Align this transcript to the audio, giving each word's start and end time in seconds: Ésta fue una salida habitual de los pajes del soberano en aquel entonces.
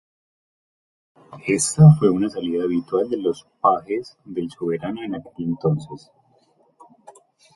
Ésta 1.45 1.83
fue 1.99 2.09
una 2.09 2.27
salida 2.27 2.63
habitual 2.63 3.07
de 3.07 3.17
los 3.17 3.45
pajes 3.61 4.17
del 4.25 4.49
soberano 4.49 5.03
en 5.03 5.13
aquel 5.13 5.33
entonces. 5.45 6.09